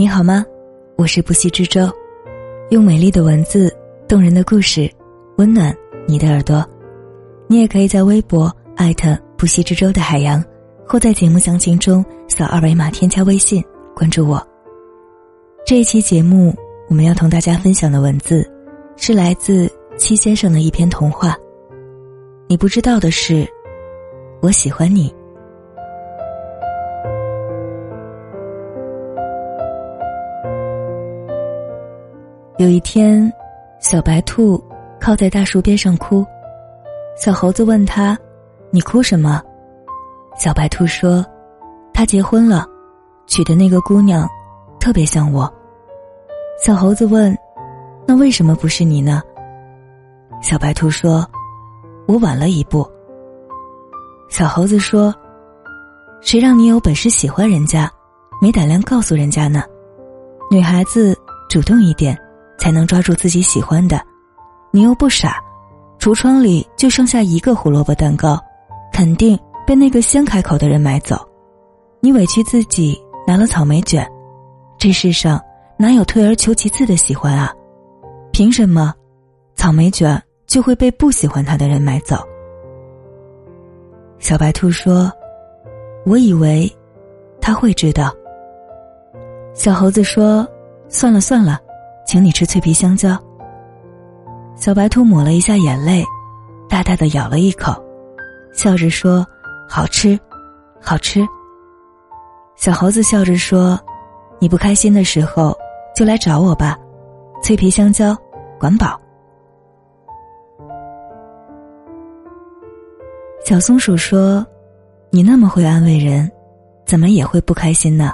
[0.00, 0.42] 你好吗？
[0.96, 1.86] 我是不息之舟，
[2.70, 3.70] 用美丽的文字、
[4.08, 4.90] 动人的故事，
[5.36, 5.76] 温暖
[6.06, 6.66] 你的耳朵。
[7.46, 10.42] 你也可以在微博艾特不息之舟的海洋，
[10.88, 13.62] 或在节目详情中扫二维码添加微信
[13.94, 14.42] 关注我。
[15.66, 16.56] 这一期节目
[16.88, 18.50] 我们要同大家分享的文字，
[18.96, 21.36] 是来自七先生的一篇童话。
[22.48, 23.46] 你不知道的是，
[24.40, 25.14] 我喜欢你。
[32.60, 33.32] 有一天，
[33.78, 34.62] 小白兔
[35.00, 36.26] 靠在大树边上哭。
[37.16, 38.18] 小猴子问他
[38.70, 39.42] ：“你哭什么？”
[40.38, 41.24] 小白兔说
[41.94, 42.66] ：“他结婚了，
[43.26, 44.28] 娶的那个姑娘，
[44.78, 45.50] 特别像我。”
[46.62, 47.34] 小猴子问
[48.06, 49.22] ：“那为什么不是你呢？”
[50.42, 51.26] 小白兔说
[52.06, 52.86] ：“我晚了一步。”
[54.28, 55.14] 小猴子说
[56.20, 57.90] ：“谁让你有本事喜欢人家，
[58.38, 59.62] 没胆量告诉人家呢？
[60.50, 61.16] 女孩子
[61.48, 62.14] 主动一点。”
[62.60, 63.98] 才能抓住自己喜欢的，
[64.70, 65.38] 你又不傻，
[65.98, 68.38] 橱窗里就剩下一个胡萝卜蛋糕，
[68.92, 69.36] 肯定
[69.66, 71.26] 被那个先开口的人买走。
[72.00, 74.06] 你委屈自己拿了草莓卷，
[74.78, 75.40] 这世上
[75.78, 77.50] 哪有退而求其次的喜欢啊？
[78.30, 78.92] 凭什么，
[79.56, 82.16] 草莓卷就会被不喜欢他的人买走？
[84.18, 85.10] 小白兔说
[86.04, 86.70] ：“我以为
[87.40, 88.12] 他会知道。”
[89.54, 90.46] 小猴子说
[90.90, 91.58] ：“算了算了。”
[92.10, 93.16] 请你吃脆皮香蕉。
[94.56, 96.04] 小白兔抹了一下眼泪，
[96.68, 97.72] 大大的咬了一口，
[98.52, 99.24] 笑着说
[99.70, 100.18] ：“好吃，
[100.80, 101.24] 好吃。”
[102.58, 103.78] 小猴子笑着说
[104.42, 105.56] ：“你不开心的时候
[105.94, 106.76] 就来找我吧，
[107.44, 108.12] 脆皮香蕉，
[108.58, 109.00] 管饱。”
[113.46, 114.44] 小松鼠说
[115.10, 116.28] ：“你那么会安慰人，
[116.84, 118.10] 怎么也会不开心呢？”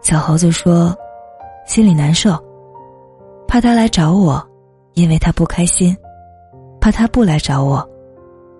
[0.00, 0.96] 小猴子说。
[1.68, 2.30] 心里难受，
[3.46, 4.42] 怕他来找我，
[4.94, 5.94] 因为他不开心；
[6.80, 7.86] 怕他不来找我，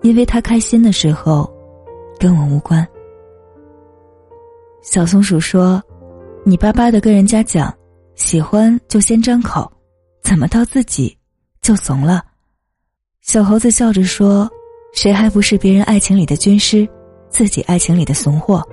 [0.03, 1.51] 因为他开心的时候
[2.19, 2.87] 跟我无关。
[4.83, 5.81] 小松鼠说
[6.45, 7.73] ：“你巴巴的跟人家讲，
[8.13, 9.69] 喜欢就先张口，
[10.21, 11.17] 怎么到自己
[11.63, 12.23] 就怂了？”
[13.25, 14.47] 小猴子笑着说
[14.93, 16.87] ：“谁还不是别人爱情里的军师，
[17.27, 18.63] 自己爱情里的怂货？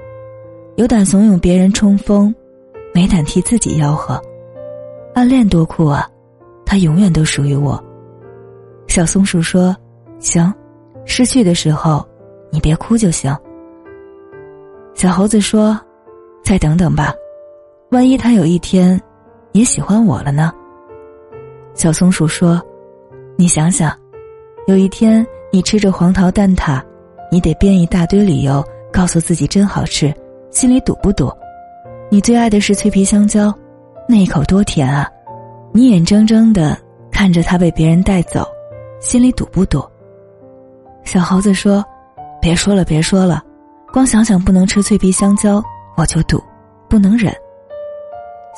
[0.76, 2.32] 有胆怂恿别人冲锋。”
[2.94, 4.18] 没胆替自己吆喝，
[5.16, 6.06] 暗恋多酷啊！
[6.66, 7.82] 他永远都属于我。
[8.86, 9.74] 小松鼠说
[10.20, 10.52] ：“行，
[11.06, 12.06] 失去的时候，
[12.50, 13.34] 你别哭就行。”
[14.92, 15.80] 小猴子说
[16.44, 17.14] ：“再等等吧，
[17.92, 19.00] 万一他有一天
[19.52, 20.52] 也喜欢我了呢？”
[21.72, 22.60] 小松鼠说
[23.36, 23.98] ：“你想想，
[24.66, 26.78] 有一天你吃着黄桃蛋挞，
[27.32, 28.62] 你得编一大堆理由
[28.92, 30.14] 告诉自己真好吃，
[30.50, 31.32] 心里堵不堵？”
[32.12, 33.50] 你最爱的是脆皮香蕉，
[34.08, 35.08] 那一口多甜啊！
[35.72, 36.78] 你眼睁睁的
[37.10, 38.46] 看着它被别人带走，
[39.00, 39.84] 心里堵不堵？
[41.04, 41.84] 小猴子说
[42.40, 43.42] ：“别说了，别说了，
[43.92, 45.62] 光想想不能吃脆皮香蕉，
[45.96, 46.42] 我就堵，
[46.88, 47.34] 不能忍。”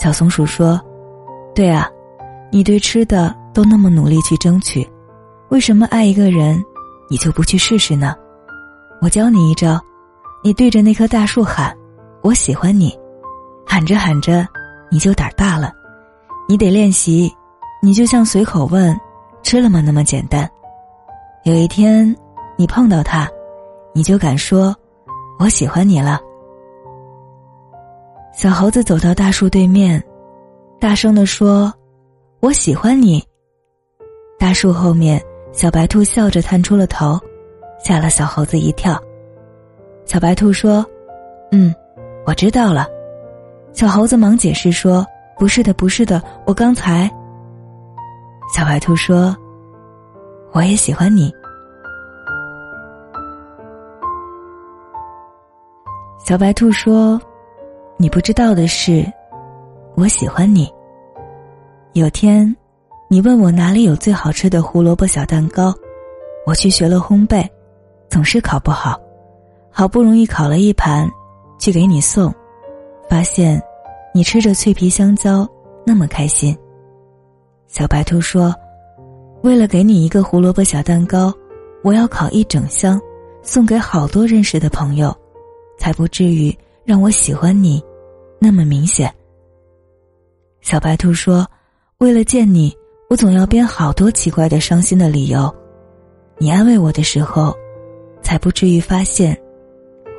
[0.00, 0.80] 小松鼠说
[1.54, 1.88] ：“对啊，
[2.52, 4.88] 你对吃的都那么努力去争取，
[5.48, 6.62] 为什么爱一个人，
[7.10, 8.14] 你就不去试试呢？
[9.00, 9.80] 我教你一招，
[10.44, 11.74] 你对着那棵大树喊：
[12.22, 12.96] 我喜欢你。”
[13.70, 14.46] 喊着喊着，
[14.90, 15.72] 你就胆大了。
[16.48, 17.30] 你得练习，
[17.82, 18.98] 你就像随口问
[19.42, 20.48] “吃了吗”那么简单。
[21.44, 22.14] 有一天，
[22.56, 23.28] 你碰到他，
[23.94, 24.74] 你就敢说
[25.38, 26.18] “我喜欢你了”。
[28.34, 30.02] 小猴子走到大树对面，
[30.80, 31.72] 大声的说
[32.40, 33.22] ：“我喜欢你。”
[34.38, 35.22] 大树后面，
[35.52, 37.18] 小白兔笑着探出了头，
[37.84, 38.98] 吓了小猴子一跳。
[40.04, 40.84] 小白兔说
[41.52, 41.74] ：“嗯，
[42.26, 42.86] 我知道了。”
[43.78, 45.06] 小猴子忙解释说
[45.38, 47.08] ：“不是的，不是的，我刚才。”
[48.52, 49.36] 小白兔说
[50.50, 51.32] ：“我也喜欢你。”
[56.26, 57.20] 小白兔说
[57.96, 59.06] ：“你不知道的是，
[59.94, 60.68] 我喜欢你。
[61.92, 62.52] 有天，
[63.06, 65.72] 你问我哪里有最好吃的胡萝卜小蛋糕，
[66.44, 67.48] 我去学了烘焙，
[68.08, 69.00] 总是烤不好，
[69.70, 71.08] 好不容易烤了一盘，
[71.60, 72.34] 去给你送。”
[73.08, 73.58] 发现，
[74.18, 75.48] 你吃着脆皮香蕉
[75.86, 76.58] 那么开心。
[77.68, 78.52] 小白兔说
[79.44, 81.32] ：“为了给你一个胡萝卜小蛋糕，
[81.84, 83.00] 我要烤一整箱，
[83.42, 85.16] 送给好多认识的朋友，
[85.78, 86.52] 才不至于
[86.84, 87.80] 让我喜欢你
[88.40, 89.08] 那么明显。”
[90.62, 91.46] 小白兔说
[91.98, 92.76] ：“为了见你，
[93.08, 95.48] 我总要编好多奇怪的伤心的理由，
[96.38, 97.56] 你安慰我的时候，
[98.20, 99.40] 才不至于发现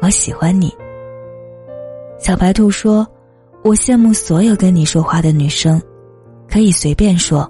[0.02, 0.74] 我喜欢你。”
[2.18, 3.06] 小白兔说
[3.62, 5.82] ：“我羡慕所有跟你说话的女生，
[6.50, 7.50] 可以随便说，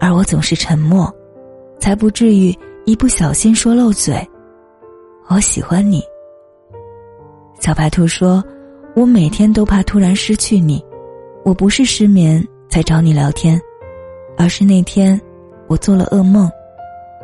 [0.00, 1.10] 而我总是沉默，
[1.78, 2.52] 才不至于
[2.84, 4.16] 一不小心说漏嘴。
[5.28, 6.02] 我喜欢你。
[7.60, 8.42] 小白兔说
[8.96, 10.84] ：“我每天都怕突然失去你，
[11.44, 13.58] 我不是失眠才找你聊天，
[14.36, 15.18] 而是那天
[15.68, 16.50] 我做了噩梦，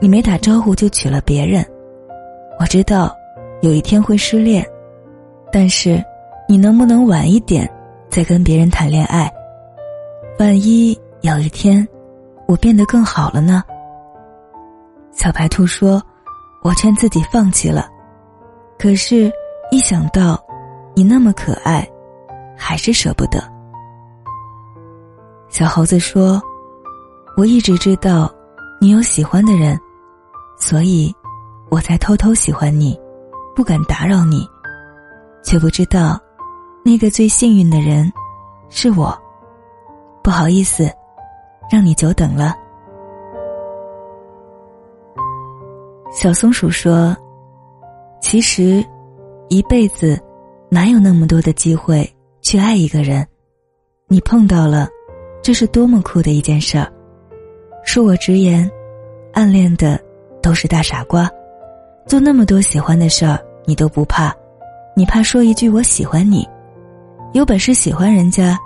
[0.00, 1.67] 你没打招呼就娶了别人。
[2.61, 3.15] 我知道
[3.61, 4.65] 有一天会失恋，
[5.53, 6.03] 但是
[6.49, 7.69] 你能不能晚一点
[8.19, 9.32] 在跟别人谈恋爱？
[10.41, 11.87] 万一有一天
[12.49, 13.62] 我变得更好了呢？”
[15.15, 16.03] 小白兔说
[16.65, 17.88] ：“我劝自己放弃了，
[18.76, 19.31] 可是。”
[19.70, 20.43] 一想到
[20.94, 21.87] 你那么可爱，
[22.56, 23.38] 还是舍不得。
[25.50, 26.41] 小猴子说
[27.37, 28.32] ：“我一直知道
[28.81, 29.79] 你有喜欢的人，
[30.56, 31.14] 所以
[31.71, 32.99] 我才偷偷喜欢你，
[33.55, 34.49] 不敢打扰你，
[35.44, 36.19] 却不知道
[36.88, 38.11] 那个最幸运的人
[38.70, 39.14] 是我。
[40.23, 40.90] 不好意思，
[41.70, 42.56] 让你久等了。”
[46.11, 47.14] 小松鼠说
[48.23, 48.82] ：“其实。”
[49.50, 50.19] 一辈子，
[50.70, 52.06] 哪有那么多的机会
[52.43, 53.26] 去爱一个人？
[54.06, 54.87] 你碰到了，
[55.43, 56.87] 这是多么酷的一件事儿！
[57.87, 58.70] 恕我直言，
[59.32, 59.99] 暗恋的
[60.43, 61.31] 都是大傻瓜。
[62.06, 64.35] 做那么多喜欢的事儿，你都不怕，
[64.94, 66.46] 你怕说一句“我喜欢你”。
[67.33, 68.59] 有本事喜欢人家，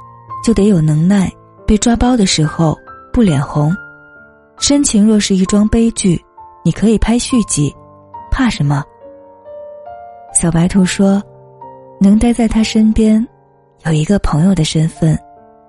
[0.44, 1.31] 就得有能耐，
[1.67, 2.79] 被抓包的时候
[3.12, 3.75] 不脸红。
[4.59, 6.20] 深情若是一桩悲剧，
[6.64, 7.75] 你可以拍续集，
[8.31, 8.85] 怕什么？
[10.32, 11.20] 小白兔说
[12.00, 13.26] ：“能待在他身边，
[13.85, 15.19] 有一个朋友的身份，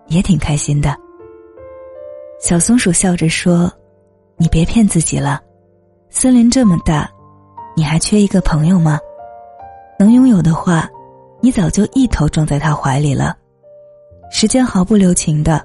[0.08, 0.96] 也挺开心的。”
[2.40, 3.72] 小松鼠笑着说
[4.38, 5.42] ：“你别骗自己了，
[6.10, 7.10] 森林这么大，
[7.76, 9.00] 你还缺一个朋友吗？
[9.98, 10.88] 能拥有的话，
[11.44, 13.36] 你早就一头撞在他怀里了。
[14.32, 15.62] 时间毫不留情的，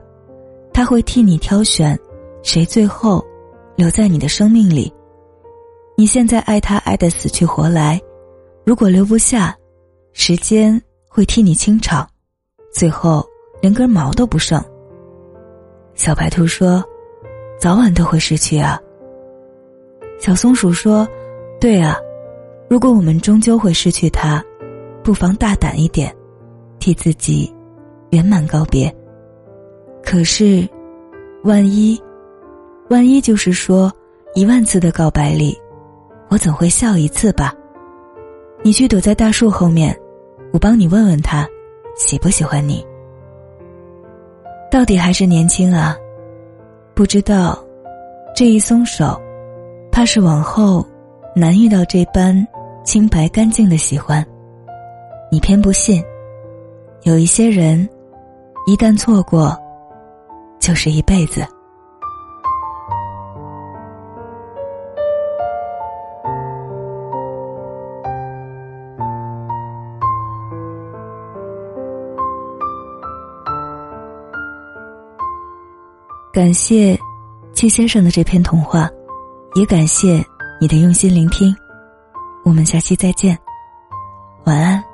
[0.72, 1.96] 他会替你挑选，
[2.42, 3.24] 谁最后
[3.76, 4.92] 留在你的生命里。
[5.96, 8.00] 你现在爱他爱得死去活来。”
[8.66, 9.56] 如果留不下，
[10.12, 12.06] 时间会替你清场，
[12.74, 13.24] 最后
[13.62, 14.60] 连根毛都不剩。
[15.94, 16.84] 小白兔说
[17.60, 18.80] ：“早晚都会失去啊。”
[20.18, 21.06] 小松鼠说
[21.60, 21.96] ：“对啊，
[22.68, 24.44] 如果我们终究会失去它，
[25.08, 26.14] 不妨大胆一点，
[26.78, 27.50] 替自己
[28.10, 28.94] 圆满告别。
[30.04, 30.68] 可是，
[31.44, 31.98] 万一，
[32.90, 33.90] 万一就是说，
[34.34, 35.56] 一万次的告白里，
[36.28, 37.54] 我总会笑一次吧。”
[38.62, 39.98] 你去躲在大树后面，
[40.52, 41.48] 我帮你问问他，
[41.96, 42.84] 喜不喜欢你。
[44.70, 45.96] 到底还是年轻啊，
[46.94, 47.58] 不知道，
[48.36, 49.18] 这一松手，
[49.90, 50.86] 怕是往后
[51.34, 52.46] 难遇到这般
[52.84, 54.22] 清白干净的喜欢。
[55.30, 56.02] 你偏不信，
[57.02, 57.88] 有一些人，
[58.66, 59.54] 一旦错过，
[60.58, 61.46] 就是一辈子。
[76.32, 76.98] 感谢
[77.52, 78.88] 戚先生的这篇童话，
[79.56, 80.24] 也感谢
[80.60, 81.54] 你的用心聆听。
[82.44, 83.36] 我们下期再见，
[84.44, 84.87] 晚安。